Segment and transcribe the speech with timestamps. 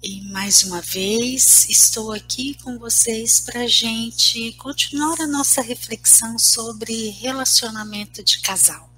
[0.00, 6.38] E mais uma vez estou aqui com vocês para a gente continuar a nossa reflexão
[6.38, 8.88] sobre relacionamento de casal.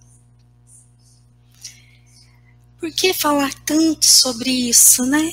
[2.78, 5.32] Por que falar tanto sobre isso, né?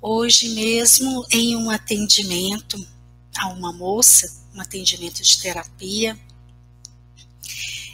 [0.00, 2.82] Hoje mesmo, em um atendimento
[3.36, 6.18] a uma moça, um atendimento de terapia,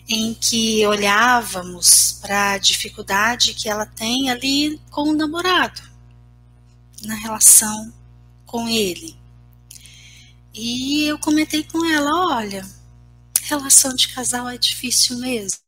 [0.08, 5.87] em que olhávamos para a dificuldade que ela tem ali com o namorado,
[7.04, 7.92] na relação
[8.46, 9.16] com ele.
[10.54, 12.66] E eu comentei com ela: olha,
[13.48, 15.58] relação de casal é difícil mesmo.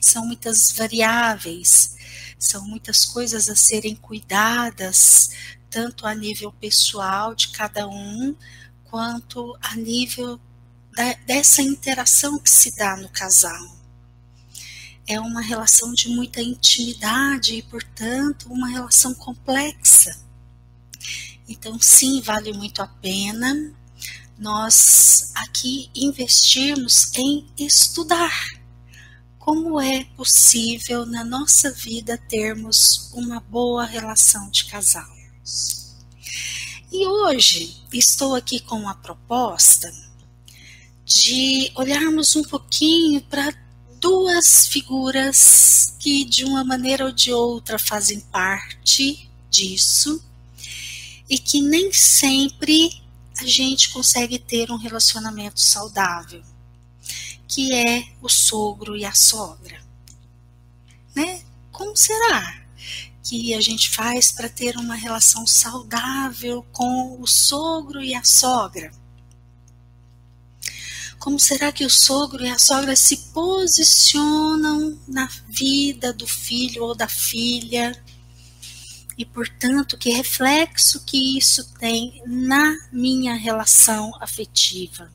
[0.00, 1.96] São muitas variáveis,
[2.38, 5.30] são muitas coisas a serem cuidadas,
[5.68, 8.34] tanto a nível pessoal de cada um,
[8.84, 10.40] quanto a nível
[10.94, 13.76] da, dessa interação que se dá no casal.
[15.06, 20.27] É uma relação de muita intimidade e, portanto, uma relação complexa.
[21.48, 23.74] Então, sim, vale muito a pena
[24.38, 28.30] nós aqui investirmos em estudar
[29.38, 35.08] como é possível na nossa vida termos uma boa relação de casal.
[36.92, 39.90] E hoje estou aqui com uma proposta
[41.04, 43.54] de olharmos um pouquinho para
[44.00, 50.22] duas figuras que, de uma maneira ou de outra, fazem parte disso
[51.28, 53.02] e que nem sempre
[53.38, 56.42] a gente consegue ter um relacionamento saudável,
[57.46, 59.80] que é o sogro e a sogra.
[61.14, 61.42] Né?
[61.70, 62.62] Como será
[63.22, 68.90] que a gente faz para ter uma relação saudável com o sogro e a sogra?
[71.18, 76.94] Como será que o sogro e a sogra se posicionam na vida do filho ou
[76.94, 77.92] da filha?
[79.18, 85.12] E, portanto, que reflexo que isso tem na minha relação afetiva?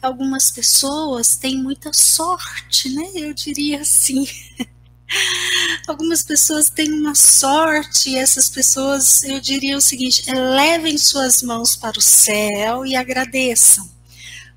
[0.00, 3.10] Algumas pessoas têm muita sorte, né?
[3.14, 4.26] Eu diria assim.
[5.86, 11.76] Algumas pessoas têm uma sorte e essas pessoas, eu diria o seguinte: levem suas mãos
[11.76, 13.94] para o céu e agradeçam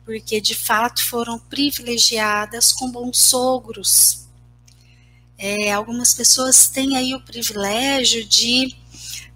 [0.08, 4.25] porque de fato foram privilegiadas com bons sogros.
[5.38, 8.75] É, algumas pessoas têm aí o privilégio de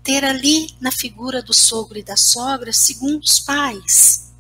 [0.04, 4.32] ter ali na figura do sogro e da sogra segundos pais.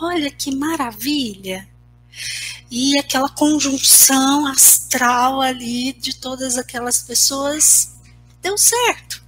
[0.00, 1.68] Olha que maravilha!
[2.70, 7.92] E aquela conjunção astral ali de todas aquelas pessoas
[8.40, 9.22] deu certo.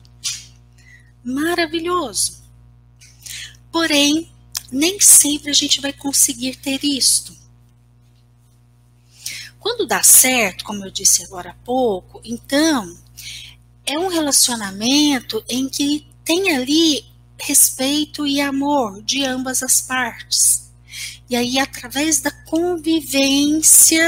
[1.22, 2.42] Maravilhoso.
[3.70, 4.30] Porém,
[4.70, 7.34] nem sempre a gente vai conseguir ter isto.
[9.64, 12.98] Quando dá certo, como eu disse agora há pouco, então
[13.86, 17.06] é um relacionamento em que tem ali
[17.40, 20.70] respeito e amor de ambas as partes.
[21.30, 24.04] E aí, através da convivência,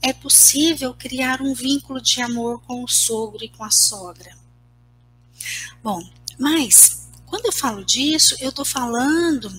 [0.00, 4.34] é possível criar um vínculo de amor com o sogro e com a sogra.
[5.82, 6.02] Bom,
[6.38, 9.52] mas quando eu falo disso, eu estou falando,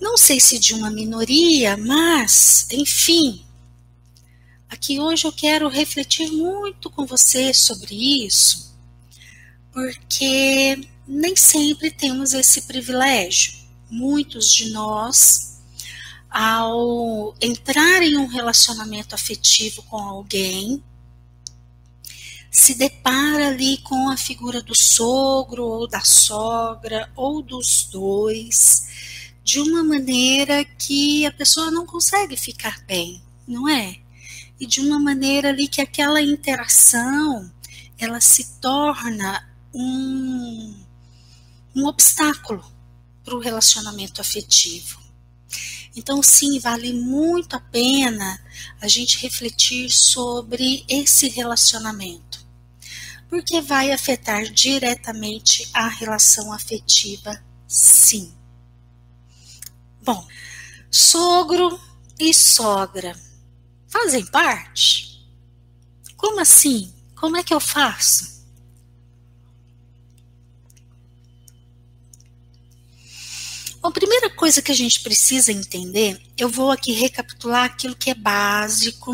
[0.00, 3.44] não sei se de uma minoria, mas, enfim,
[4.68, 7.94] aqui hoje eu quero refletir muito com você sobre
[8.24, 8.74] isso,
[9.72, 13.54] porque nem sempre temos esse privilégio.
[13.90, 15.60] Muitos de nós,
[16.30, 20.82] ao entrar em um relacionamento afetivo com alguém,
[22.50, 28.88] se depara ali com a figura do sogro ou da sogra ou dos dois
[29.48, 33.96] de uma maneira que a pessoa não consegue ficar bem, não é?
[34.60, 37.50] E de uma maneira ali que aquela interação
[37.98, 40.84] ela se torna um,
[41.74, 42.62] um obstáculo
[43.24, 45.00] para o relacionamento afetivo.
[45.96, 48.38] Então, sim, vale muito a pena
[48.82, 52.46] a gente refletir sobre esse relacionamento,
[53.30, 58.36] porque vai afetar diretamente a relação afetiva, sim.
[60.08, 60.26] Bom,
[60.90, 61.78] sogro
[62.18, 63.14] e sogra
[63.88, 65.22] fazem parte?
[66.16, 66.90] Como assim?
[67.14, 68.42] Como é que eu faço?
[73.82, 78.08] Bom, a primeira coisa que a gente precisa entender, eu vou aqui recapitular aquilo que
[78.08, 79.12] é básico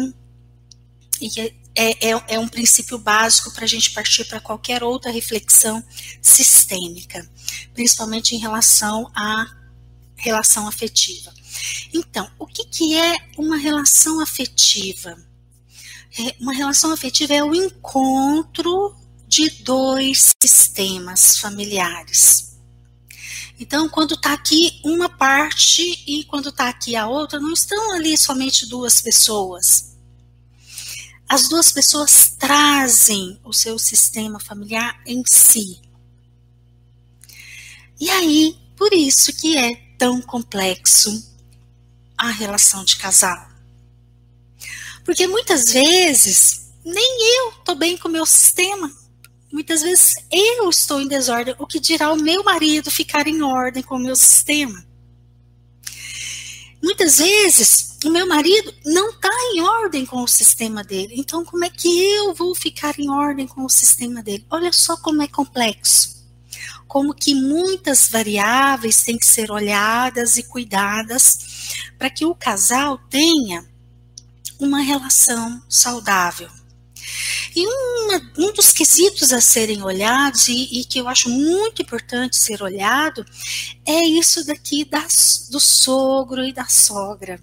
[1.20, 5.10] e é, é, é, é um princípio básico para a gente partir para qualquer outra
[5.10, 5.82] reflexão
[6.22, 7.28] sistêmica,
[7.74, 9.63] principalmente em relação à
[10.16, 11.32] relação afetiva.
[11.92, 15.16] Então, o que, que é uma relação afetiva?
[16.18, 18.94] É, uma relação afetiva é o encontro
[19.26, 22.54] de dois sistemas familiares.
[23.58, 28.16] Então, quando está aqui uma parte e quando está aqui a outra, não estão ali
[28.16, 29.96] somente duas pessoas.
[31.28, 35.80] As duas pessoas trazem o seu sistema familiar em si.
[38.00, 41.32] E aí, por isso que é tão complexo
[42.16, 43.48] a relação de casal.
[45.04, 48.92] Porque muitas vezes nem eu estou bem com o meu sistema.
[49.52, 53.82] Muitas vezes eu estou em desordem, o que dirá o meu marido ficar em ordem
[53.82, 54.84] com o meu sistema.
[56.82, 61.14] Muitas vezes o meu marido não está em ordem com o sistema dele.
[61.16, 64.44] Então, como é que eu vou ficar em ordem com o sistema dele?
[64.50, 66.13] Olha só como é complexo.
[66.94, 71.38] Como que muitas variáveis têm que ser olhadas e cuidadas
[71.98, 73.66] para que o casal tenha
[74.60, 76.48] uma relação saudável.
[77.52, 82.36] E uma, um dos quesitos a serem olhados, e, e, que eu acho muito importante
[82.36, 83.26] ser olhado,
[83.84, 87.42] é isso daqui das, do sogro e da sogra.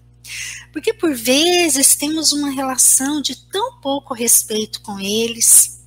[0.71, 5.80] Porque por vezes temos uma relação de tão pouco respeito com eles.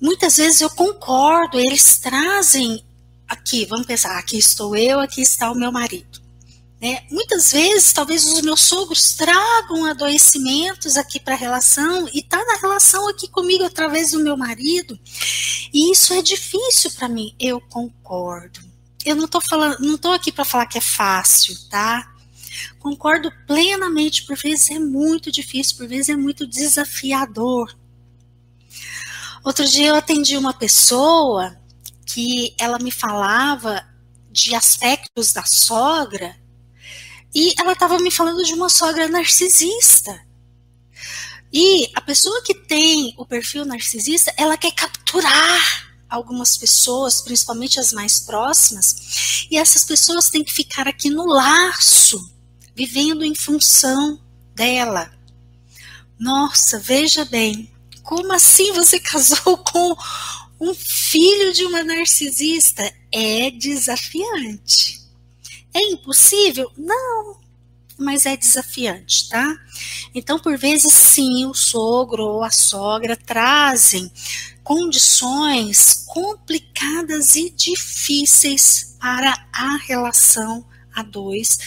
[0.00, 2.82] Muitas vezes eu concordo, eles trazem
[3.28, 6.20] aqui, vamos pensar, aqui estou eu, aqui está o meu marido.
[6.80, 7.02] Né?
[7.10, 12.56] Muitas vezes, talvez os meus sogros tragam adoecimentos aqui para a relação e tá na
[12.56, 14.98] relação aqui comigo através do meu marido.
[15.74, 17.34] E isso é difícil para mim.
[17.38, 18.60] Eu concordo.
[19.04, 22.10] Eu não estou falando, não estou aqui para falar que é fácil, tá?
[22.78, 27.74] Concordo plenamente, por vezes é muito difícil, por vezes é muito desafiador.
[29.42, 31.56] Outro dia eu atendi uma pessoa
[32.04, 33.86] que ela me falava
[34.30, 36.36] de aspectos da sogra
[37.34, 40.20] e ela estava me falando de uma sogra narcisista.
[41.52, 47.92] E a pessoa que tem o perfil narcisista, ela quer capturar algumas pessoas, principalmente as
[47.92, 52.18] mais próximas, e essas pessoas têm que ficar aqui no laço,
[52.74, 54.20] vivendo em função
[54.54, 55.10] dela.
[56.18, 57.72] Nossa, veja bem,
[58.10, 59.96] como assim você casou com
[60.58, 62.92] um filho de uma narcisista?
[63.12, 65.00] É desafiante.
[65.72, 66.68] É impossível?
[66.76, 67.38] Não,
[67.96, 69.56] mas é desafiante, tá?
[70.12, 74.10] Então, por vezes, sim, o sogro ou a sogra trazem
[74.64, 81.58] condições complicadas e difíceis para a relação a dois,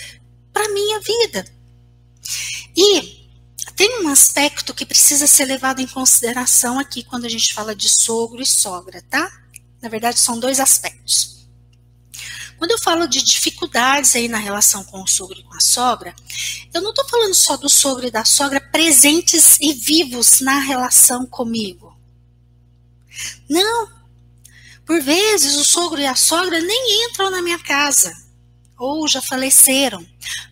[0.51, 1.45] para minha vida.
[2.75, 3.22] E
[3.75, 7.89] tem um aspecto que precisa ser levado em consideração aqui quando a gente fala de
[7.89, 9.31] sogro e sogra, tá?
[9.81, 11.47] Na verdade, são dois aspectos.
[12.57, 16.15] Quando eu falo de dificuldades aí na relação com o sogro e com a sogra,
[16.73, 21.25] eu não estou falando só do sogro e da sogra presentes e vivos na relação
[21.25, 21.97] comigo.
[23.49, 23.91] Não.
[24.85, 28.22] Por vezes o sogro e a sogra nem entram na minha casa
[28.77, 30.05] ou já faleceram,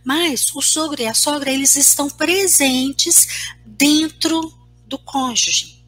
[0.03, 4.53] mas o sogro e a sogra eles estão presentes dentro
[4.87, 5.83] do cônjuge.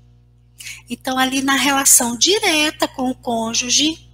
[0.89, 4.09] Então ali na relação direta com o cônjuge,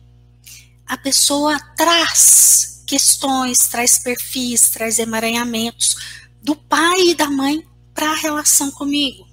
[0.86, 5.96] a pessoa traz questões, traz perfis, traz emaranhamentos
[6.42, 7.64] do pai e da mãe
[7.94, 9.30] para a relação comigo.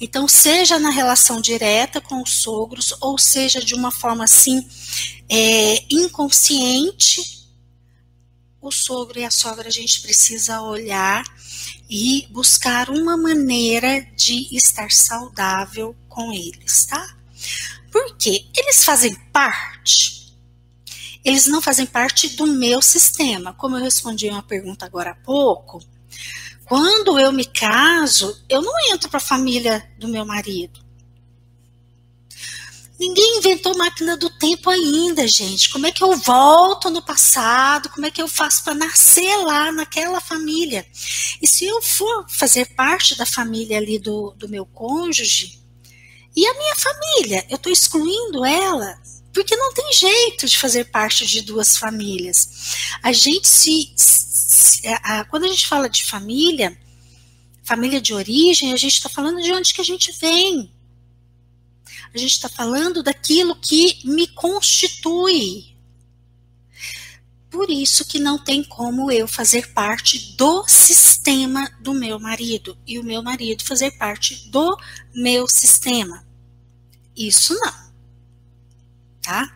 [0.00, 4.66] Então, seja na relação direta com os sogros, ou seja de uma forma assim
[5.28, 7.41] é, inconsciente,
[8.62, 11.24] o sogro e a sogra a gente precisa olhar
[11.90, 17.16] e buscar uma maneira de estar saudável com eles, tá?
[17.90, 20.32] Porque eles fazem parte.
[21.24, 23.52] Eles não fazem parte do meu sistema.
[23.52, 25.82] Como eu respondi uma pergunta agora há pouco,
[26.64, 30.80] quando eu me caso, eu não entro para a família do meu marido.
[33.02, 35.70] Ninguém inventou máquina do tempo ainda, gente.
[35.70, 37.88] Como é que eu volto no passado?
[37.88, 40.86] Como é que eu faço para nascer lá naquela família?
[41.42, 45.60] E se eu for fazer parte da família ali do, do meu cônjuge,
[46.36, 48.96] e a minha família, eu estou excluindo ela
[49.34, 52.76] porque não tem jeito de fazer parte de duas famílias.
[53.02, 56.78] A gente se, se a, quando a gente fala de família,
[57.64, 60.70] família de origem, a gente está falando de onde que a gente vem.
[62.14, 65.72] A gente está falando daquilo que me constitui,
[67.50, 72.98] por isso que não tem como eu fazer parte do sistema do meu marido e
[72.98, 74.76] o meu marido fazer parte do
[75.14, 76.26] meu sistema.
[77.16, 77.92] Isso não.
[79.22, 79.54] Tá?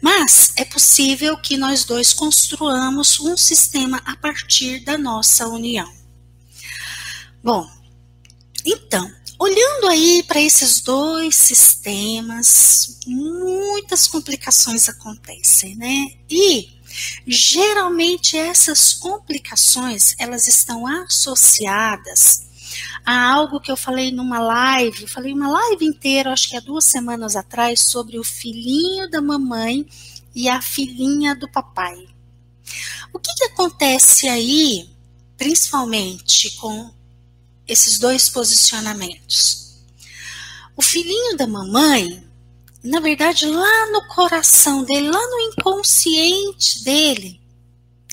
[0.00, 5.90] Mas é possível que nós dois construamos um sistema a partir da nossa união.
[7.42, 7.68] Bom,
[8.64, 9.10] Então,
[9.40, 16.12] olhando aí para esses dois sistemas, muitas complicações acontecem, né?
[16.28, 16.68] E
[17.26, 22.50] geralmente essas complicações, elas estão associadas
[23.06, 26.60] a algo que eu falei numa live, eu falei uma live inteira, acho que há
[26.60, 29.86] duas semanas atrás, sobre o filhinho da mamãe
[30.34, 31.96] e a filhinha do papai.
[33.10, 34.90] O que, que acontece aí,
[35.38, 36.99] principalmente com
[37.70, 39.80] esses dois posicionamentos?
[40.76, 42.24] O filhinho da mamãe,
[42.82, 47.40] na verdade, lá no coração dele, lá no inconsciente dele,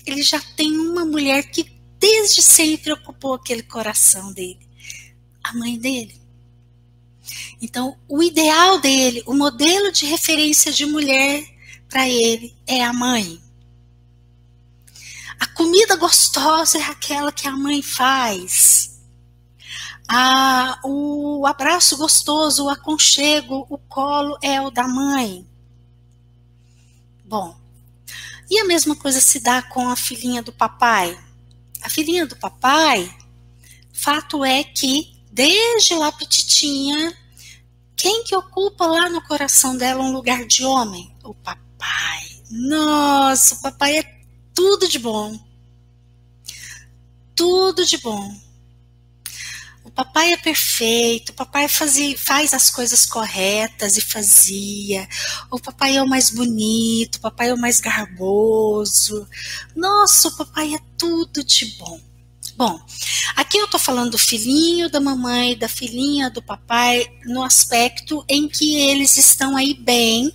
[0.06, 4.68] ele já tem uma mulher que desde sempre ocupou aquele coração dele
[5.50, 6.20] a mãe dele.
[7.62, 11.44] Então, o ideal dele, o modelo de referência de mulher
[11.90, 13.42] para ele é a mãe.
[15.40, 18.97] A comida gostosa é aquela que a mãe faz.
[20.08, 25.46] A, o abraço gostoso, o aconchego, o colo é o da mãe.
[27.26, 27.58] Bom,
[28.50, 31.18] e a mesma coisa se dá com a filhinha do papai.
[31.82, 33.14] A filhinha do papai,
[33.92, 37.16] fato é que desde lá petitinha,
[37.96, 41.14] quem que ocupa lá no coração dela um lugar de homem?
[41.24, 42.42] O papai.
[42.50, 44.22] Nossa, o papai é
[44.54, 45.38] tudo de bom.
[47.36, 48.47] Tudo de bom.
[49.98, 55.10] Papai é perfeito, papai fazia, faz as coisas corretas e fazia.
[55.50, 59.28] O papai é o mais bonito, o papai é o mais garboso.
[59.76, 62.00] Nossa, o papai é tudo de bom.
[62.56, 62.80] Bom,
[63.36, 68.48] aqui eu estou falando do filhinho da mamãe, da filhinha do papai, no aspecto em
[68.48, 70.32] que eles estão aí bem.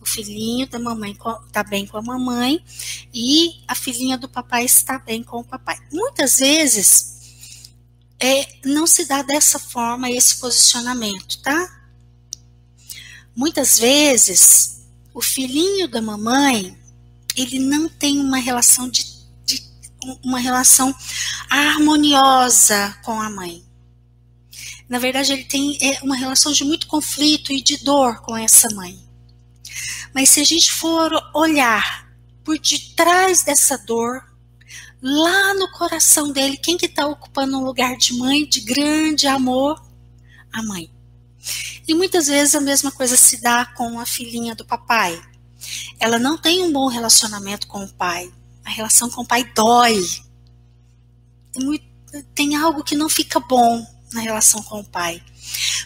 [0.00, 1.16] O filhinho da mamãe
[1.46, 2.60] está bem com a mamãe
[3.14, 5.76] e a filhinha do papai está bem com o papai.
[5.92, 7.13] Muitas vezes
[8.24, 11.82] é, não se dá dessa forma esse posicionamento, tá?
[13.36, 14.80] Muitas vezes
[15.12, 16.78] o filhinho da mamãe
[17.36, 19.12] ele não tem uma relação de
[20.22, 20.94] uma relação
[21.50, 23.64] harmoniosa com a mãe.
[24.86, 28.68] Na verdade, ele tem é, uma relação de muito conflito e de dor com essa
[28.74, 28.98] mãe.
[30.14, 32.06] Mas se a gente for olhar
[32.44, 34.33] por detrás dessa dor,
[35.04, 39.80] lá no coração dele, quem que está ocupando um lugar de mãe, de grande amor?
[40.52, 40.90] A mãe.
[41.86, 45.22] E muitas vezes a mesma coisa se dá com a filhinha do papai.
[46.00, 48.32] Ela não tem um bom relacionamento com o pai
[48.64, 50.02] a relação com o pai dói.
[52.34, 55.22] Tem algo que não fica bom na relação com o pai.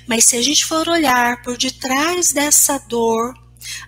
[0.07, 3.35] Mas se a gente for olhar por detrás dessa dor,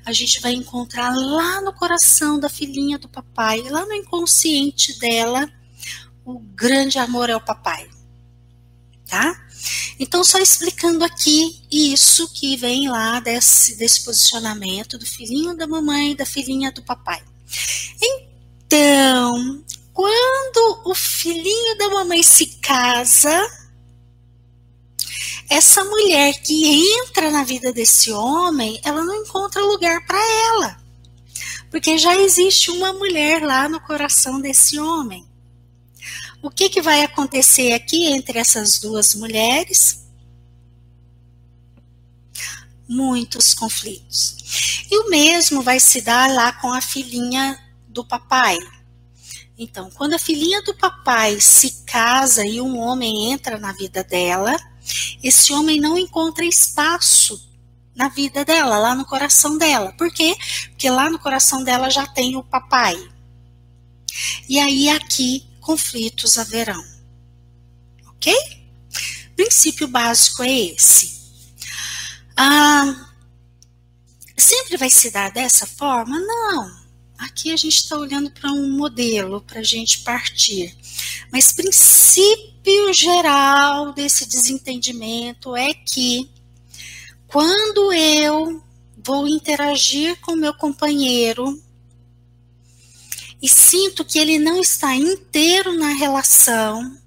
[0.04, 5.50] a gente vai encontrar lá no coração da filhinha do papai, lá no inconsciente dela,
[6.24, 7.88] o grande amor é o papai.
[9.06, 9.34] Tá?
[9.98, 16.12] Então, só explicando aqui isso que vem lá desse, desse posicionamento do filhinho da mamãe
[16.12, 17.22] e da filhinha do papai.
[18.02, 23.46] Então, quando o filhinho da mamãe se casa,
[25.50, 26.64] essa mulher que
[27.02, 28.99] entra na vida desse homem, ela
[29.70, 30.80] lugar para ela.
[31.70, 35.24] Porque já existe uma mulher lá no coração desse homem.
[36.42, 40.04] O que, que vai acontecer aqui entre essas duas mulheres?
[42.88, 44.86] Muitos conflitos.
[44.90, 48.56] E o mesmo vai se dar lá com a filhinha do papai.
[49.56, 54.56] Então, quando a filhinha do papai se casa e um homem entra na vida dela,
[55.22, 57.49] esse homem não encontra espaço
[58.00, 59.92] na vida dela, lá no coração dela.
[59.92, 60.34] Por quê?
[60.70, 62.96] Porque lá no coração dela já tem o papai.
[64.48, 66.82] E aí aqui conflitos haverão.
[68.08, 68.34] Ok?
[69.36, 71.20] princípio básico é esse.
[72.36, 73.10] Ah,
[74.36, 76.18] sempre vai se dar dessa forma?
[76.18, 76.80] Não.
[77.18, 80.74] Aqui a gente está olhando para um modelo para a gente partir.
[81.30, 86.30] Mas princípio geral desse desentendimento é que
[87.30, 88.62] quando eu
[88.96, 91.62] vou interagir com meu companheiro
[93.40, 96.98] e sinto que ele não está inteiro na relação,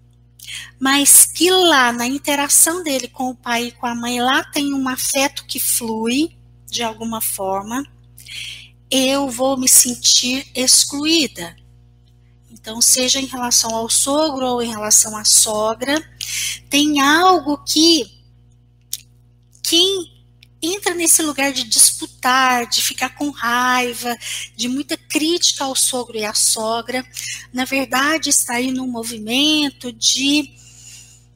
[0.79, 4.73] mas que lá na interação dele com o pai e com a mãe, lá tem
[4.73, 6.35] um afeto que flui
[6.71, 7.85] de alguma forma,
[8.89, 11.55] eu vou me sentir excluída.
[12.49, 16.01] Então, seja em relação ao sogro ou em relação à sogra,
[16.69, 18.23] tem algo que
[19.61, 20.12] quem
[20.63, 24.17] entra nesse lugar de disputar, de ficar com raiva,
[24.55, 27.05] de muita crítica ao sogro e à sogra,
[27.51, 30.63] na verdade está aí num movimento de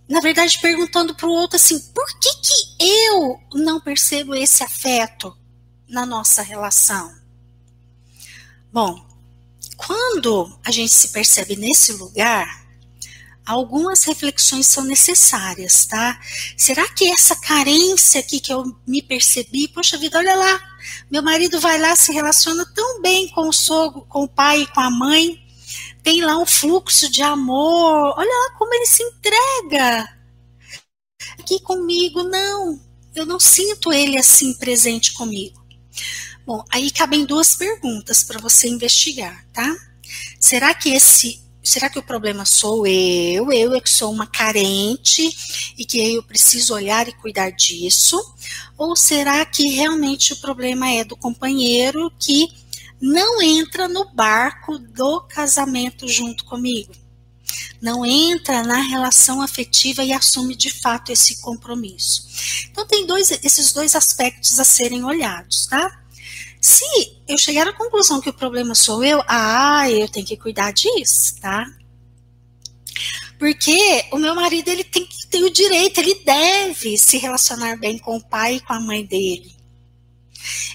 [0.07, 5.37] na verdade, perguntando para o outro assim: por que, que eu não percebo esse afeto
[5.87, 7.13] na nossa relação?
[8.71, 9.05] Bom,
[9.75, 12.66] quando a gente se percebe nesse lugar,
[13.47, 16.19] algumas reflexões são necessárias, tá?
[16.57, 20.61] Será que essa carência aqui que eu me percebi, poxa vida, olha lá,
[21.09, 24.67] meu marido vai lá, se relaciona tão bem com o sogro, com o pai e
[24.67, 25.39] com a mãe,
[26.03, 30.09] tem lá um fluxo de amor, olha lá como ele se entrega.
[31.39, 32.81] Aqui comigo, não,
[33.15, 35.65] eu não sinto ele assim presente comigo.
[36.45, 39.73] Bom, aí cabem duas perguntas para você investigar, tá?
[40.39, 43.51] Será que esse será que o problema sou eu?
[43.51, 45.29] Eu é que sou uma carente
[45.77, 48.17] e que eu preciso olhar e cuidar disso?
[48.77, 52.47] Ou será que realmente o problema é do companheiro que
[53.01, 56.93] não entra no barco do casamento junto comigo?
[57.81, 62.25] Não entra na relação afetiva e assume de fato esse compromisso.
[62.71, 66.06] Então tem dois, esses dois aspectos a serem olhados, tá?
[66.67, 66.83] Se
[67.25, 71.39] eu chegar à conclusão que o problema sou eu, ah, eu tenho que cuidar disso,
[71.39, 71.65] tá?
[73.39, 78.21] Porque o meu marido ele tem o direito, ele deve se relacionar bem com o
[78.21, 79.55] pai e com a mãe dele.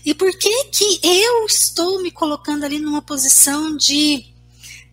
[0.02, 4.32] E por que que eu estou me colocando ali numa posição de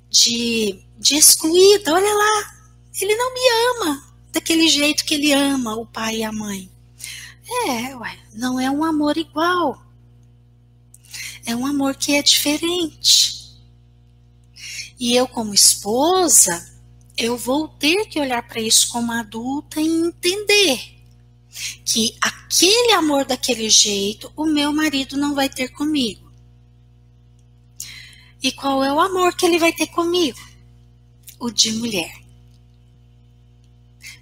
[0.10, 1.94] de, de excluída?
[1.94, 2.54] Olha lá,
[3.00, 3.40] ele não me
[3.72, 6.70] ama daquele jeito que ele ama o pai e a mãe.
[7.70, 9.89] É, ué, não é um amor igual
[11.46, 13.40] é um amor que é diferente.
[15.00, 16.70] E eu, como esposa,
[17.18, 21.00] eu vou ter que olhar para isso como adulta e entender
[21.86, 26.32] que aquele amor daquele jeito o meu marido não vai ter comigo.
[28.42, 30.40] E qual é o amor que ele vai ter comigo?
[31.40, 32.14] O de mulher.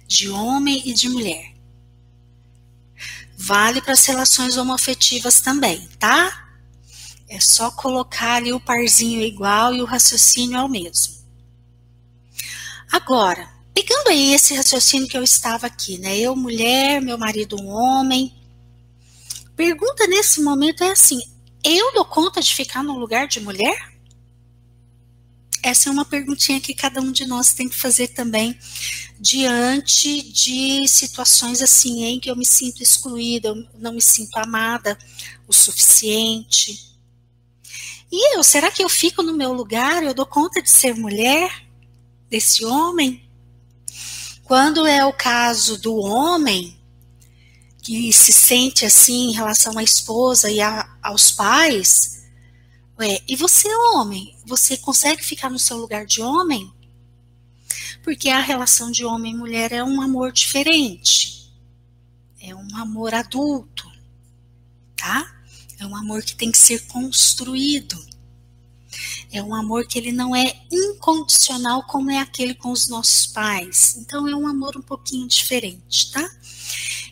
[0.06, 1.54] De homem e de mulher.
[3.36, 6.47] Vale para as relações homoafetivas também, tá?
[7.28, 11.18] É só colocar ali o parzinho igual e o raciocínio é o mesmo.
[12.90, 16.18] Agora, pegando aí esse raciocínio que eu estava aqui, né?
[16.18, 18.34] Eu, mulher, meu marido, um homem.
[19.54, 21.20] Pergunta nesse momento é assim:
[21.62, 23.92] eu dou conta de ficar no lugar de mulher?
[25.62, 28.56] Essa é uma perguntinha que cada um de nós tem que fazer também
[29.20, 34.96] diante de situações assim em que eu me sinto excluída, eu não me sinto amada
[35.46, 36.96] o suficiente.
[38.10, 40.02] E eu, será que eu fico no meu lugar?
[40.02, 41.66] Eu dou conta de ser mulher
[42.28, 43.28] desse homem?
[44.44, 46.78] Quando é o caso do homem
[47.82, 52.26] que se sente assim em relação à esposa e a, aos pais,
[52.98, 56.72] ué, e você, homem, você consegue ficar no seu lugar de homem?
[58.02, 61.52] Porque a relação de homem e mulher é um amor diferente.
[62.40, 63.90] É um amor adulto,
[64.96, 65.37] tá?
[65.78, 67.96] É um amor que tem que ser construído.
[69.30, 73.96] É um amor que ele não é incondicional como é aquele com os nossos pais.
[73.98, 76.28] Então é um amor um pouquinho diferente, tá?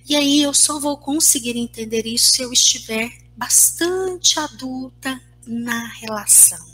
[0.09, 6.65] E aí eu só vou conseguir entender isso se eu estiver bastante adulta na relação.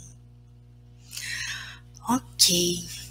[2.07, 3.02] Ok.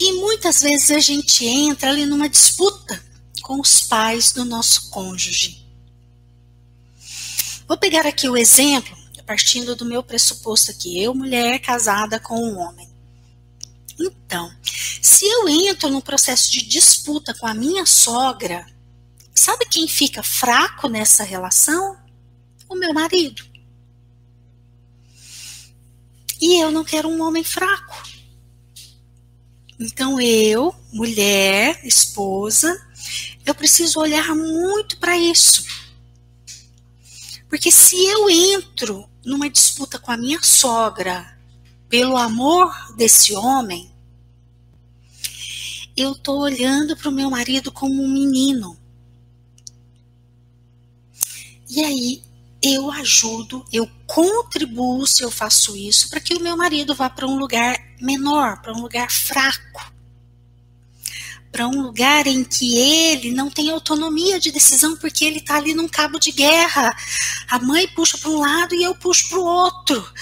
[0.00, 3.02] E muitas vezes a gente entra ali numa disputa
[3.42, 5.66] com os pais do nosso cônjuge.
[7.66, 12.58] Vou pegar aqui o exemplo, partindo do meu pressuposto aqui, eu, mulher casada com um
[12.58, 12.88] homem.
[14.00, 14.50] Então,
[15.02, 18.64] se eu entro num processo de disputa com a minha sogra,
[19.34, 21.98] sabe quem fica fraco nessa relação?
[22.68, 23.44] O meu marido.
[26.40, 28.07] E eu não quero um homem fraco.
[29.78, 32.68] Então eu, mulher, esposa,
[33.46, 35.64] eu preciso olhar muito para isso.
[37.48, 41.38] Porque se eu entro numa disputa com a minha sogra
[41.88, 43.90] pelo amor desse homem,
[45.96, 48.76] eu estou olhando para o meu marido como um menino.
[51.70, 52.22] E aí
[52.62, 57.26] eu ajudo, eu contribuo se eu faço isso para que o meu marido vá para
[57.26, 59.92] um lugar menor, para um lugar fraco,
[61.52, 65.72] para um lugar em que ele não tem autonomia de decisão porque ele está ali
[65.74, 66.94] num cabo de guerra.
[67.48, 70.12] A mãe puxa para um lado e eu puxo para o outro.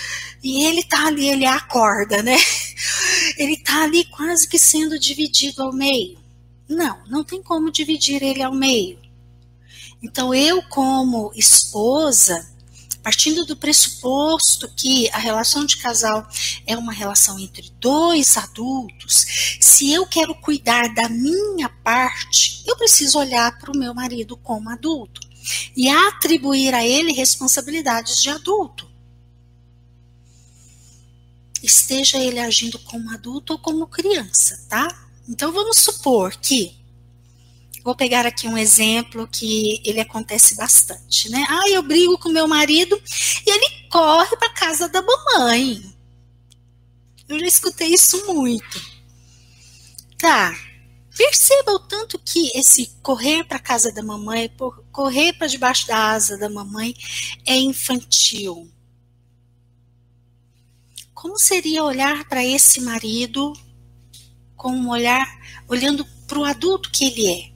[0.43, 2.37] E ele está ali, ele acorda, né?
[3.37, 6.19] Ele está ali quase que sendo dividido ao meio.
[6.69, 8.99] Não, não tem como dividir ele ao meio.
[10.03, 12.47] Então eu, como esposa,
[13.03, 16.29] partindo do pressuposto que a relação de casal
[16.67, 19.25] é uma relação entre dois adultos,
[19.61, 24.69] se eu quero cuidar da minha parte, eu preciso olhar para o meu marido como
[24.69, 25.21] adulto
[25.77, 28.91] e atribuir a ele responsabilidades de adulto.
[31.63, 34.89] Esteja ele agindo como adulto ou como criança, tá?
[35.29, 36.77] Então vamos supor que
[37.87, 41.47] Vou pegar aqui um exemplo que ele acontece bastante, né?
[41.49, 43.01] Ah, eu brigo com meu marido
[43.47, 45.95] e ele corre para casa da mamãe.
[47.29, 48.81] Eu já escutei isso muito.
[50.19, 50.53] Tá.
[51.17, 54.51] Perceba o tanto que esse correr para casa da mamãe,
[54.91, 56.93] correr para debaixo da asa da mamãe
[57.47, 58.69] é infantil.
[61.15, 63.53] Como seria olhar para esse marido
[64.57, 65.25] com um olhar
[65.69, 67.56] olhando para o adulto que ele é?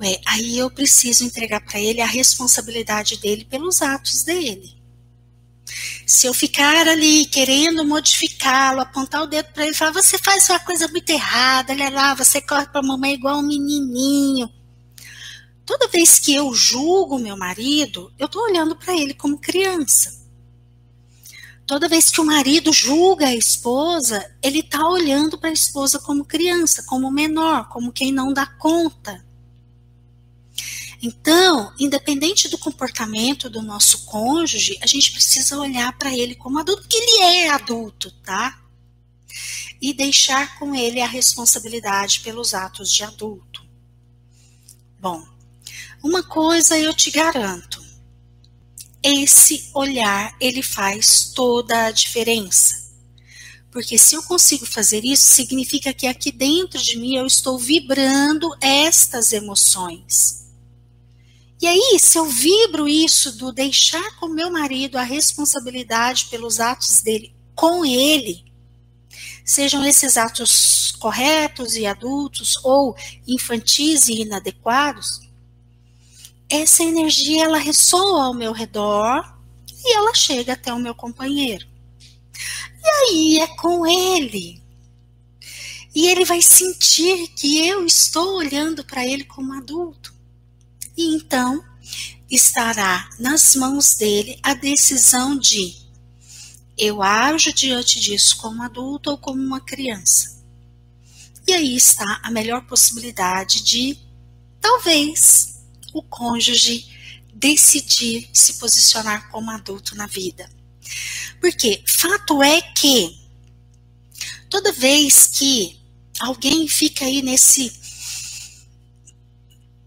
[0.00, 4.74] Ué, aí eu preciso entregar para ele a responsabilidade dele pelos atos dele.
[6.06, 10.48] Se eu ficar ali querendo modificá-lo, apontar o dedo para ele e falar, você faz
[10.50, 14.50] uma coisa muito errada, olha lá, você corre para a mamãe igual um menininho.
[15.64, 20.22] Toda vez que eu julgo meu marido, eu estou olhando para ele como criança.
[21.66, 26.24] Toda vez que o marido julga a esposa, ele está olhando para a esposa como
[26.24, 29.24] criança, como menor, como quem não dá conta.
[31.06, 36.80] Então, independente do comportamento do nosso cônjuge, a gente precisa olhar para ele como adulto,
[36.80, 38.58] porque ele é adulto, tá?
[39.82, 43.62] E deixar com ele a responsabilidade pelos atos de adulto.
[44.98, 45.22] Bom,
[46.02, 47.84] uma coisa eu te garanto.
[49.02, 52.82] Esse olhar, ele faz toda a diferença.
[53.70, 58.56] Porque se eu consigo fazer isso, significa que aqui dentro de mim eu estou vibrando
[58.62, 60.43] estas emoções.
[61.64, 67.00] E aí, se eu vibro isso do deixar com meu marido a responsabilidade pelos atos
[67.00, 68.44] dele com ele,
[69.42, 72.94] sejam esses atos corretos e adultos ou
[73.26, 75.22] infantis e inadequados,
[76.50, 79.24] essa energia ela ressoa ao meu redor
[79.82, 81.66] e ela chega até o meu companheiro.
[82.78, 84.62] E aí é com ele.
[85.94, 90.13] E ele vai sentir que eu estou olhando para ele como adulto
[90.96, 91.64] e então
[92.30, 95.84] estará nas mãos dele a decisão de
[96.76, 100.42] eu ajo diante disso como adulto ou como uma criança.
[101.46, 103.98] E aí está a melhor possibilidade de,
[104.60, 106.88] talvez, o cônjuge
[107.34, 110.48] decidir se posicionar como adulto na vida.
[111.40, 113.20] Porque fato é que
[114.48, 115.78] toda vez que
[116.18, 117.70] alguém fica aí nesse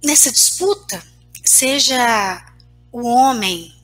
[0.07, 1.03] nessa disputa,
[1.43, 2.55] seja
[2.93, 3.75] o homem,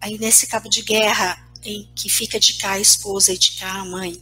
[0.00, 3.74] aí nesse cabo de guerra em que fica de cá a esposa e de cá
[3.74, 4.20] a mãe,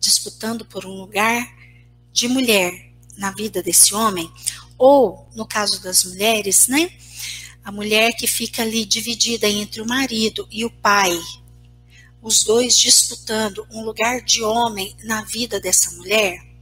[0.00, 1.46] disputando por um lugar
[2.10, 2.72] de mulher
[3.18, 4.32] na vida desse homem,
[4.78, 6.90] ou no caso das mulheres, né?
[7.62, 11.20] A mulher que fica ali dividida entre o marido e o pai,
[12.22, 16.53] os dois disputando um lugar de homem na vida dessa mulher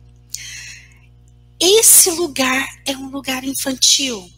[1.64, 4.28] esse lugar é um lugar infantil.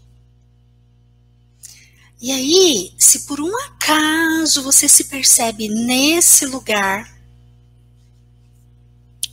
[2.20, 7.18] E aí, se por um acaso você se percebe nesse lugar,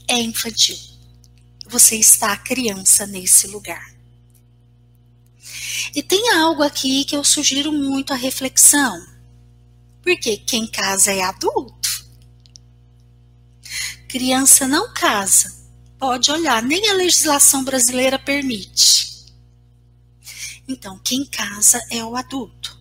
[0.08, 0.78] é infantil.
[1.66, 3.94] Você está criança nesse lugar.
[5.94, 9.06] E tem algo aqui que eu sugiro muito a reflexão.
[10.02, 12.06] Porque quem casa é adulto.
[14.08, 15.61] Criança não casa
[16.02, 19.32] pode olhar, nem a legislação brasileira permite.
[20.66, 22.76] Então, quem casa é o adulto.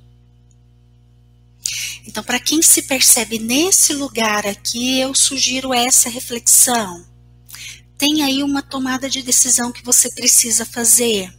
[2.07, 7.05] Então, para quem se percebe nesse lugar aqui, eu sugiro essa reflexão.
[7.95, 11.31] Tem aí uma tomada de decisão que você precisa fazer.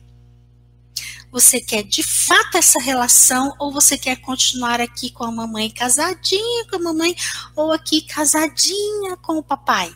[1.33, 6.65] Você quer de fato essa relação ou você quer continuar aqui com a mamãe casadinha
[6.71, 7.17] com a mamãe
[7.57, 9.93] ou aqui casadinha com o papai?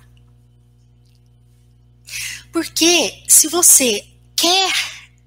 [2.56, 4.02] Porque se você
[4.34, 4.72] quer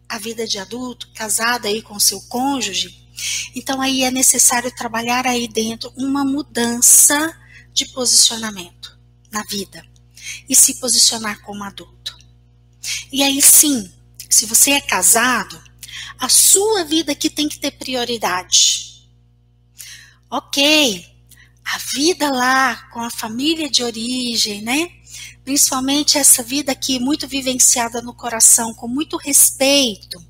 [0.10, 3.08] a vida de adulto, casada aí com seu cônjuge,
[3.56, 7.40] então aí é necessário trabalhar aí dentro uma mudança
[7.72, 9.00] de posicionamento
[9.32, 9.86] na vida
[10.50, 12.18] e se posicionar como adulto.
[13.12, 13.94] E aí sim,
[14.28, 15.62] se você é casado,
[16.18, 19.08] a sua vida aqui tem que ter prioridade.
[20.32, 21.06] Ok,
[21.64, 24.99] a vida lá com a família de origem, né?
[25.50, 30.24] Principalmente essa vida aqui muito vivenciada no coração, com muito respeito,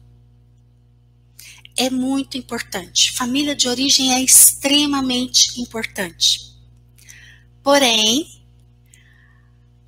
[1.75, 3.11] é muito importante.
[3.11, 6.55] Família de origem é extremamente importante.
[7.61, 8.41] Porém,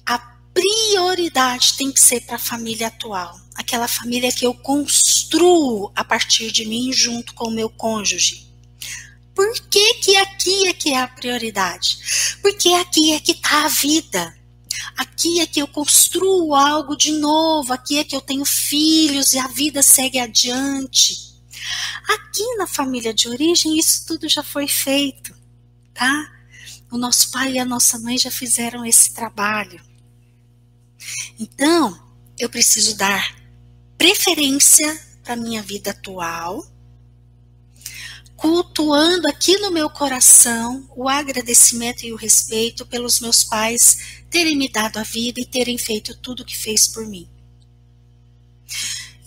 [0.05, 0.19] a
[0.53, 6.51] prioridade tem que ser para a família atual, aquela família que eu construo a partir
[6.51, 8.51] de mim junto com o meu cônjuge.
[9.33, 12.37] Por que, que aqui é que é a prioridade?
[12.41, 14.40] Porque aqui é que está a vida.
[14.97, 19.39] Aqui é que eu construo algo de novo, aqui é que eu tenho filhos e
[19.39, 21.31] a vida segue adiante.
[22.09, 25.35] Aqui na família de origem, isso tudo já foi feito,
[25.93, 26.31] tá?
[26.91, 29.81] O nosso pai e a nossa mãe já fizeram esse trabalho.
[31.39, 31.99] Então,
[32.37, 33.35] eu preciso dar
[33.97, 36.65] preferência para a minha vida atual,
[38.41, 44.67] cultuando aqui no meu coração o agradecimento e o respeito pelos meus pais terem me
[44.67, 47.29] dado a vida e terem feito tudo o que fez por mim.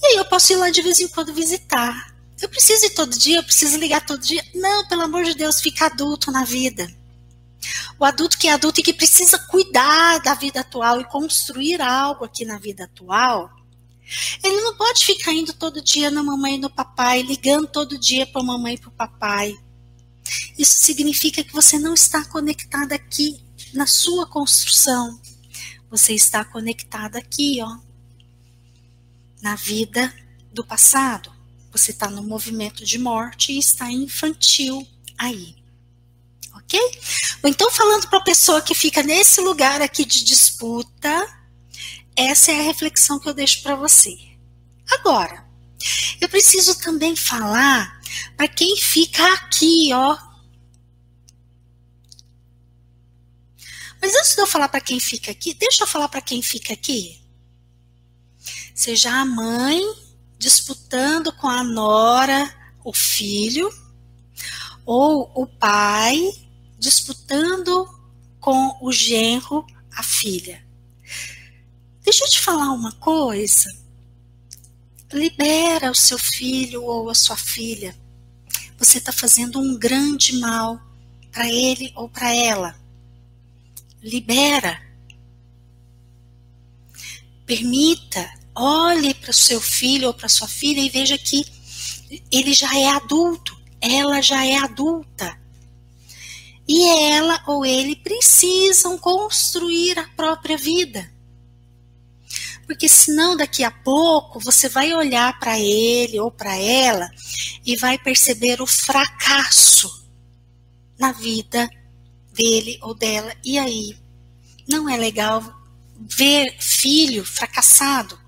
[0.03, 2.13] E aí eu posso ir lá de vez em quando visitar.
[2.43, 4.45] Eu preciso ir todo dia, eu preciso ligar todo dia.
[4.53, 6.93] Não, pelo amor de Deus, fica adulto na vida.
[8.01, 12.25] O adulto que é adulto e que precisa cuidar da vida atual e construir algo
[12.25, 13.49] aqui na vida atual,
[14.43, 18.27] ele não pode ficar indo todo dia na mamãe e no papai, ligando todo dia
[18.27, 19.57] para a mamãe e para o papai.
[20.59, 25.21] Isso significa que você não está conectado aqui na sua construção.
[25.91, 27.77] Você está conectado aqui, ó,
[29.43, 30.13] na vida
[30.53, 31.33] do passado.
[31.71, 34.87] Você está no movimento de morte e está infantil
[35.19, 35.57] aí.
[36.55, 36.81] Ok?
[37.45, 41.44] Então, falando para a pessoa que fica nesse lugar aqui de disputa,
[42.17, 44.17] essa é a reflexão que eu deixo para você.
[44.91, 45.47] Agora,
[46.21, 48.01] eu preciso também falar
[48.37, 50.17] para quem fica aqui, ó.
[54.01, 56.73] Mas antes de eu falar para quem fica aqui, deixa eu falar para quem fica
[56.75, 57.21] aqui.
[58.75, 59.81] Seja a mãe
[60.39, 63.73] disputando com a nora o filho,
[64.85, 66.21] ou o pai
[66.79, 67.89] disputando
[68.41, 70.64] com o genro a filha.
[72.05, 73.75] Deixa eu te falar uma coisa.
[75.11, 77.97] Libera o seu filho ou a sua filha.
[78.79, 80.79] Você está fazendo um grande mal
[81.33, 82.79] para ele ou para ela.
[84.03, 84.83] Libera.
[87.47, 91.43] Permita, olhe para o seu filho ou para sua filha e veja que
[92.31, 95.41] ele já é adulto, ela já é adulta.
[96.69, 101.14] E ela ou ele precisam construir a própria vida
[102.67, 107.11] porque senão daqui a pouco você vai olhar para ele ou para ela
[107.65, 110.05] e vai perceber o fracasso
[110.99, 111.69] na vida
[112.33, 113.35] dele ou dela.
[113.45, 113.97] E aí,
[114.69, 115.43] não é legal
[115.99, 118.19] ver filho fracassado.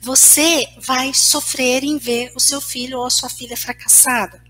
[0.00, 4.42] Você vai sofrer em ver o seu filho ou a sua filha fracassada.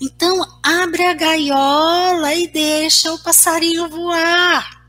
[0.00, 4.83] Então, abre a gaiola e deixa o passarinho voar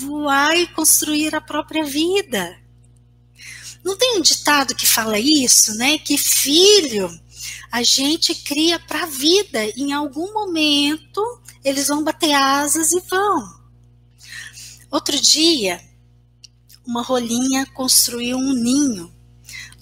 [0.00, 2.58] voar e construir a própria vida.
[3.84, 5.98] Não tem um ditado que fala isso, né?
[5.98, 7.08] Que filho
[7.70, 9.64] a gente cria para a vida.
[9.76, 13.60] Em algum momento eles vão bater asas e vão.
[14.90, 15.80] Outro dia,
[16.86, 19.14] uma rolinha construiu um ninho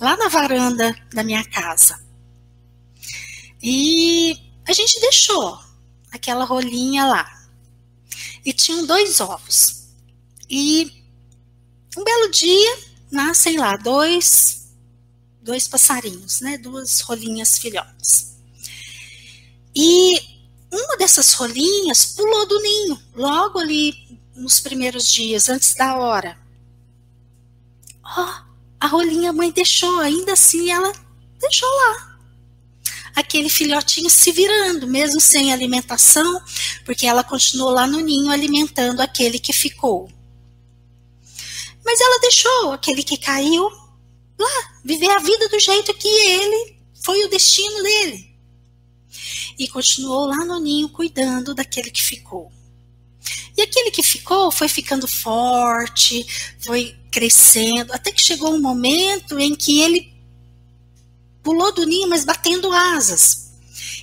[0.00, 1.98] lá na varanda da minha casa.
[3.62, 5.58] E a gente deixou
[6.12, 7.48] aquela rolinha lá.
[8.44, 9.77] E tinham dois ovos.
[10.48, 11.04] E
[11.96, 12.78] um belo dia,
[13.10, 14.68] nascem lá dois,
[15.42, 16.58] dois passarinhos, né?
[16.58, 18.36] Duas rolinhas filhotes.
[19.74, 20.20] E
[20.72, 23.94] uma dessas rolinhas pulou do ninho, logo ali
[24.34, 26.38] nos primeiros dias, antes da hora.
[28.04, 28.48] Oh,
[28.80, 30.92] a rolinha mãe deixou, ainda assim ela
[31.40, 32.18] deixou lá.
[33.14, 36.40] Aquele filhotinho se virando, mesmo sem alimentação,
[36.84, 40.08] porque ela continuou lá no ninho alimentando aquele que ficou.
[41.88, 43.66] Mas ela deixou aquele que caiu
[44.38, 48.28] lá, viver a vida do jeito que ele foi o destino dele.
[49.58, 52.52] E continuou lá no ninho cuidando daquele que ficou.
[53.56, 56.26] E aquele que ficou foi ficando forte,
[56.60, 60.12] foi crescendo, até que chegou um momento em que ele
[61.42, 63.47] pulou do ninho, mas batendo asas.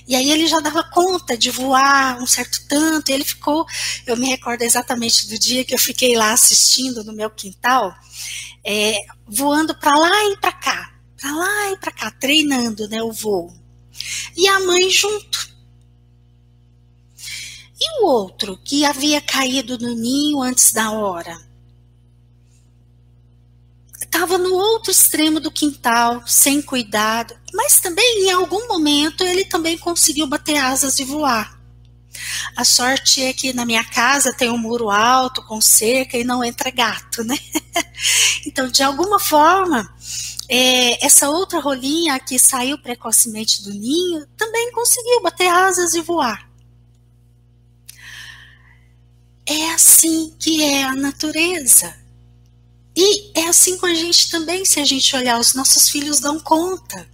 [0.06, 3.66] E aí ele já dava conta de voar um certo tanto, e ele ficou,
[4.06, 7.92] eu me recordo exatamente do dia que eu fiquei lá assistindo no meu quintal,
[8.64, 13.12] é, voando para lá e para cá, para lá e para cá, treinando né, o
[13.12, 13.52] voo.
[14.36, 15.56] E a mãe junto.
[17.78, 21.45] E o outro que havia caído no ninho antes da hora?
[24.16, 29.76] Estava no outro extremo do quintal, sem cuidado, mas também em algum momento ele também
[29.76, 31.60] conseguiu bater asas e voar.
[32.56, 36.42] A sorte é que na minha casa tem um muro alto com cerca e não
[36.42, 37.36] entra gato, né?
[38.46, 39.92] Então, de alguma forma,
[40.48, 46.48] é, essa outra rolinha que saiu precocemente do ninho também conseguiu bater asas e voar.
[49.44, 52.05] É assim que é a natureza.
[52.96, 56.40] E é assim com a gente também, se a gente olhar, os nossos filhos dão
[56.40, 57.06] conta.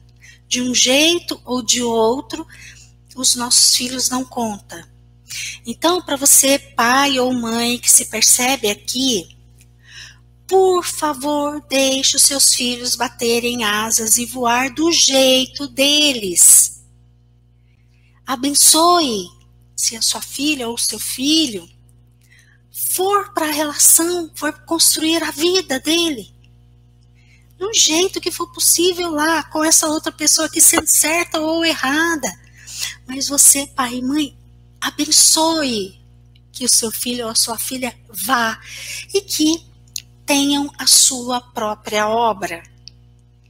[0.46, 2.46] De um jeito ou de outro,
[3.16, 4.88] os nossos filhos dão conta.
[5.66, 9.36] Então, para você, pai ou mãe, que se percebe aqui,
[10.46, 16.84] por favor, deixe os seus filhos baterem asas e voar do jeito deles.
[18.26, 19.26] Abençoe
[19.74, 21.68] se a sua filha ou seu filho
[22.90, 26.32] for para a relação, for construir a vida dele.
[27.58, 32.28] Do jeito que for possível lá, com essa outra pessoa que sendo certa ou errada.
[33.06, 34.36] Mas você, pai e mãe,
[34.80, 36.00] abençoe
[36.50, 38.60] que o seu filho ou a sua filha vá
[39.14, 39.64] e que
[40.26, 42.62] tenham a sua própria obra,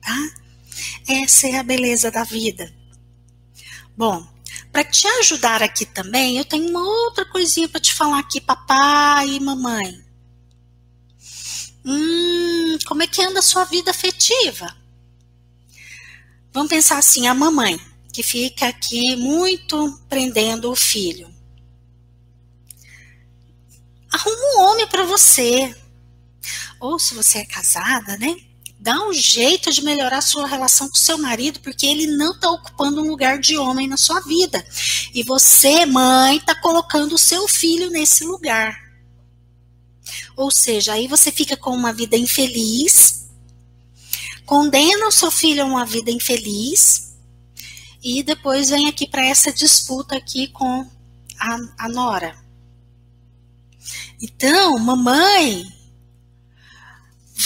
[0.01, 0.31] tá?
[1.09, 2.73] Essa é a beleza da vida.
[3.97, 4.27] Bom,
[4.73, 9.29] para te ajudar aqui também, eu tenho uma outra coisinha para te falar aqui, papai
[9.29, 10.03] e mamãe.
[11.85, 14.75] Hum, como é que anda a sua vida afetiva?
[16.53, 17.79] Vamos pensar assim, a mamãe,
[18.13, 21.33] que fica aqui muito prendendo o filho.
[24.11, 25.75] Arruma um homem para você.
[26.81, 28.37] Ou se você é casada, né?
[28.83, 32.51] Dá um jeito de melhorar a sua relação com seu marido, porque ele não está
[32.51, 34.67] ocupando um lugar de homem na sua vida.
[35.15, 38.77] E você, mãe, está colocando o seu filho nesse lugar.
[40.37, 43.29] Ou seja, aí você fica com uma vida infeliz,
[44.45, 47.15] condena o seu filho a uma vida infeliz,
[48.03, 50.91] e depois vem aqui para essa disputa aqui com
[51.39, 52.37] a, a Nora.
[54.21, 55.65] Então, mamãe,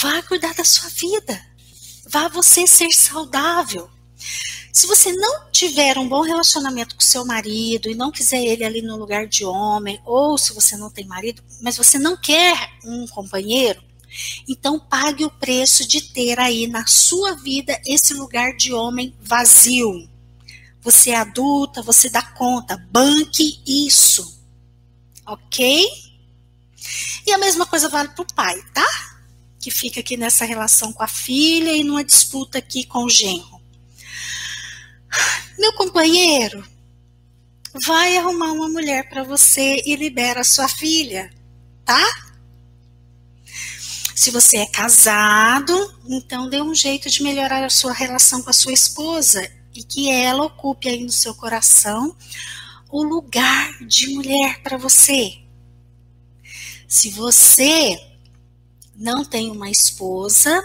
[0.01, 1.39] Vá cuidar da sua vida.
[2.07, 3.89] Vá você ser saudável.
[4.71, 8.81] Se você não tiver um bom relacionamento com seu marido e não quiser ele ali
[8.81, 12.55] no lugar de homem, ou se você não tem marido, mas você não quer
[12.85, 13.81] um companheiro,
[14.47, 20.07] então pague o preço de ter aí na sua vida esse lugar de homem vazio.
[20.81, 24.41] Você é adulta, você dá conta, banque isso.
[25.25, 25.85] Ok?
[27.25, 29.06] E a mesma coisa vale para o pai, tá?
[29.67, 33.61] Que fica aqui nessa relação com a filha e numa disputa aqui com o genro.
[35.59, 36.65] Meu companheiro,
[37.85, 41.29] vai arrumar uma mulher para você e libera sua filha,
[41.83, 42.01] tá?
[44.15, 48.53] Se você é casado, então dê um jeito de melhorar a sua relação com a
[48.53, 52.15] sua esposa e que ela ocupe aí no seu coração
[52.89, 55.39] o lugar de mulher para você.
[56.87, 58.06] Se você
[58.97, 60.63] não tem uma esposa,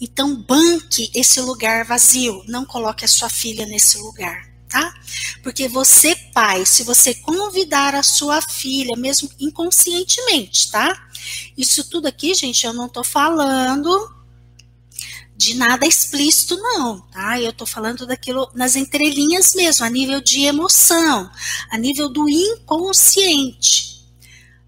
[0.00, 4.92] então banque esse lugar vazio, não coloque a sua filha nesse lugar, tá?
[5.42, 11.08] Porque você, pai, se você convidar a sua filha, mesmo inconscientemente, tá?
[11.56, 14.12] Isso tudo aqui, gente, eu não tô falando
[15.36, 17.40] de nada explícito, não, tá?
[17.40, 21.30] Eu tô falando daquilo nas entrelinhas mesmo, a nível de emoção,
[21.70, 23.91] a nível do inconsciente.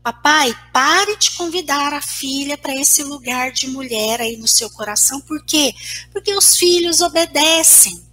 [0.04, 5.18] Papai, pare de convidar a filha para esse lugar de mulher aí no seu coração.
[5.18, 5.74] Por quê?
[6.12, 8.04] Porque os filhos obedecem.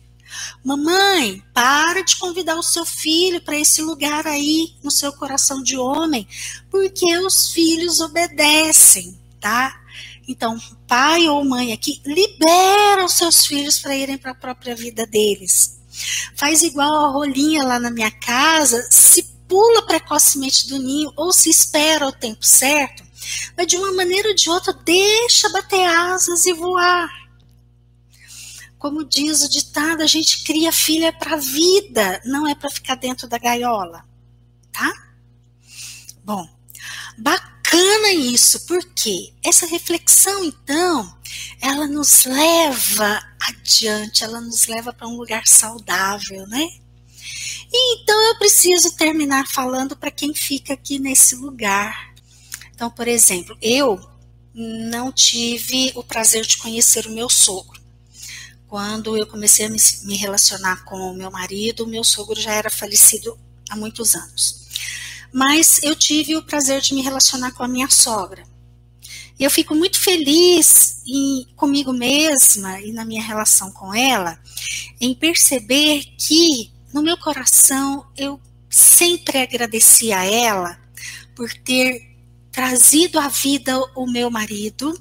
[0.64, 5.76] Mamãe, para de convidar o seu filho para esse lugar aí no seu coração de
[5.76, 6.26] homem,
[6.70, 9.78] porque os filhos obedecem, tá?
[10.26, 15.06] Então, pai ou mãe aqui, libera os seus filhos para irem para a própria vida
[15.06, 15.78] deles.
[16.38, 21.50] Faz igual a rolinha lá na minha casa, se pula precocemente do ninho ou se
[21.50, 23.04] espera o tempo certo,
[23.58, 27.10] mas de uma maneira ou de outra deixa bater asas e voar.
[28.80, 32.96] Como diz o ditado, a gente cria filha para a vida, não é para ficar
[32.96, 34.06] dentro da gaiola,
[34.72, 34.90] tá?
[36.24, 36.48] Bom,
[37.18, 41.14] bacana isso, porque essa reflexão, então,
[41.60, 46.81] ela nos leva adiante, ela nos leva para um lugar saudável, né?
[47.74, 52.14] Então eu preciso terminar falando para quem fica aqui nesse lugar.
[52.74, 54.00] Então, por exemplo, eu
[54.54, 57.80] não tive o prazer de conhecer o meu sogro.
[58.68, 62.70] Quando eu comecei a me relacionar com o meu marido, o meu sogro já era
[62.70, 63.38] falecido
[63.70, 64.68] há muitos anos.
[65.32, 68.44] Mas eu tive o prazer de me relacionar com a minha sogra.
[69.40, 74.40] eu fico muito feliz em, comigo mesma e na minha relação com ela,
[75.00, 78.40] em perceber que no meu coração eu
[78.70, 80.80] sempre agradeci a ela
[81.36, 82.10] por ter
[82.52, 84.94] trazido à vida o meu marido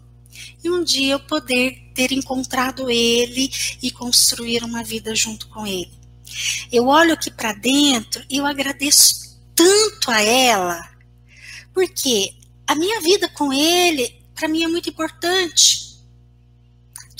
[0.62, 3.50] e um dia eu poder ter encontrado ele
[3.82, 5.90] e construir uma vida junto com ele.
[6.70, 10.88] Eu olho aqui para dentro e eu agradeço tanto a ela,
[11.74, 12.32] porque
[12.66, 15.89] a minha vida com ele para mim é muito importante.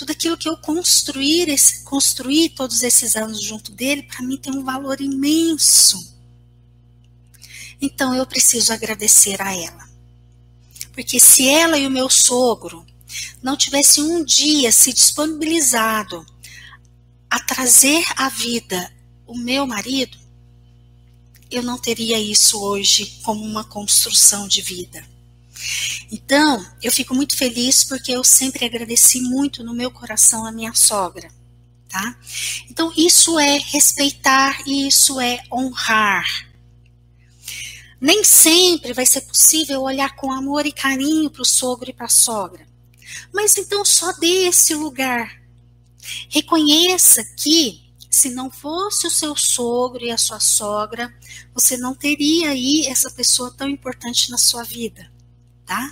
[0.01, 4.51] Tudo aquilo que eu construir, esse, construir todos esses anos junto dele, para mim tem
[4.57, 6.16] um valor imenso.
[7.78, 9.86] Então eu preciso agradecer a ela.
[10.94, 12.86] Porque se ela e o meu sogro
[13.42, 16.24] não tivessem um dia se disponibilizado
[17.28, 18.90] a trazer à vida
[19.26, 20.18] o meu marido,
[21.51, 25.07] eu não teria isso hoje como uma construção de vida.
[26.11, 30.74] Então, eu fico muito feliz porque eu sempre agradeci muito no meu coração a minha
[30.74, 31.30] sogra,
[31.88, 32.18] tá?
[32.68, 36.26] Então, isso é respeitar e isso é honrar.
[38.00, 42.06] Nem sempre vai ser possível olhar com amor e carinho para o sogro e para
[42.06, 42.66] a sogra.
[43.32, 45.40] Mas então só dê esse lugar.
[46.30, 51.14] Reconheça que se não fosse o seu sogro e a sua sogra,
[51.54, 55.11] você não teria aí essa pessoa tão importante na sua vida
[55.71, 55.89] tá?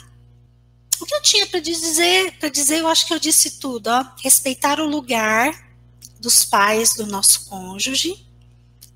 [1.01, 4.05] O que eu tinha para dizer, para dizer, eu acho que eu disse tudo, ó.
[4.24, 5.72] Respeitar o lugar
[6.18, 8.26] dos pais do nosso cônjuge,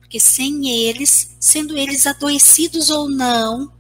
[0.01, 3.73] porque sem eles, sendo eles adoecidos ou não,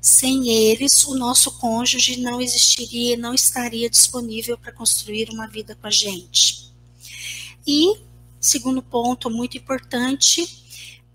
[0.00, 5.88] sem eles, o nosso cônjuge não existiria, não estaria disponível para construir uma vida com
[5.88, 6.72] a gente.
[7.66, 7.98] E,
[8.40, 10.46] segundo ponto muito importante,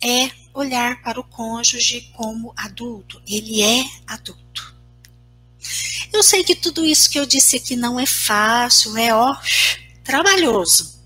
[0.04, 3.22] é olhar para o cônjuge como adulto.
[3.26, 4.81] Ele é adulto.
[6.12, 9.36] Eu sei que tudo isso que eu disse aqui não é fácil, é ó,
[10.04, 11.00] trabalhoso.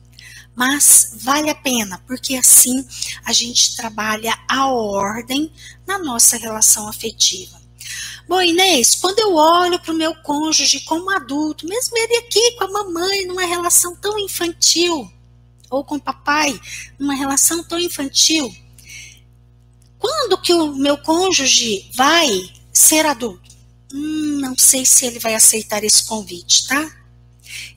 [0.56, 2.86] Mas vale a pena, porque assim
[3.26, 5.51] a gente trabalha a ordem
[5.86, 7.62] na nossa relação afetiva.
[8.28, 12.64] Bom, Inês, quando eu olho para o meu cônjuge como adulto, mesmo ele aqui com
[12.64, 15.12] a mamãe, numa relação tão infantil,
[15.70, 16.60] ou com o papai,
[16.97, 18.51] numa relação tão infantil,
[19.99, 22.28] quando que o meu cônjuge vai
[22.74, 23.55] ser adulto?
[23.96, 26.91] Hum, não sei se ele vai aceitar esse convite, tá?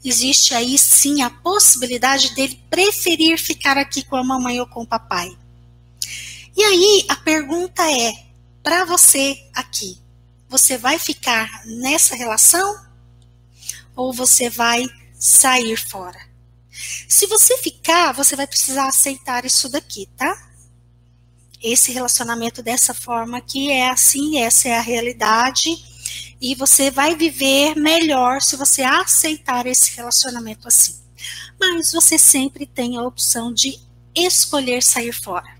[0.04, 4.86] Existe aí sim a possibilidade dele preferir ficar aqui com a mamãe ou com o
[4.86, 5.30] papai.
[6.56, 8.12] E aí a pergunta é:
[8.64, 9.96] para você aqui,
[10.48, 12.84] você vai ficar nessa relação
[13.94, 14.84] ou você vai
[15.16, 16.18] sair fora?
[17.08, 20.48] Se você ficar, você vai precisar aceitar isso daqui, tá?
[21.62, 25.70] Esse relacionamento dessa forma aqui é assim, essa é a realidade
[26.40, 30.96] e você vai viver melhor se você aceitar esse relacionamento assim.
[31.58, 33.78] Mas você sempre tem a opção de
[34.14, 35.58] escolher sair fora.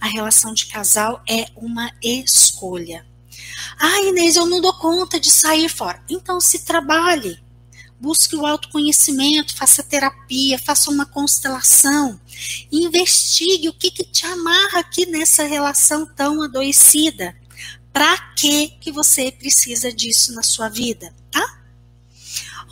[0.00, 3.06] A relação de casal é uma escolha.
[3.78, 6.02] Ah, Inês, eu não dou conta de sair fora.
[6.08, 7.42] Então se trabalhe.
[8.00, 12.20] Busque o autoconhecimento, faça terapia, faça uma constelação.
[12.70, 17.34] Investigue o que, que te amarra aqui nessa relação tão adoecida
[17.94, 21.60] para que que você precisa disso na sua vida, tá?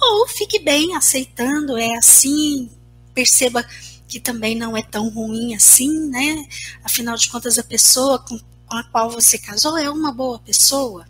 [0.01, 2.68] Ou fique bem aceitando, é assim,
[3.14, 3.64] perceba
[4.09, 6.45] que também não é tão ruim assim, né?
[6.83, 8.37] Afinal de contas, a pessoa com,
[8.68, 11.07] a qual você casou é uma boa pessoa,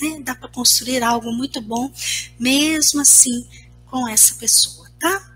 [0.00, 0.20] né?
[0.24, 1.92] Dá para construir algo muito bom,
[2.38, 3.46] mesmo assim,
[3.84, 5.29] com essa pessoa, tá?